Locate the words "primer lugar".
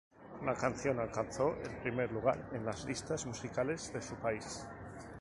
1.77-2.49